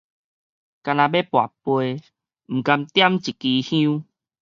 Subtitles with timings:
[0.03, 0.19] 干焦欲跋桮，毋甘
[2.87, 4.03] 點一枝香